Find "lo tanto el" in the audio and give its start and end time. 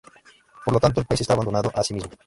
0.73-1.05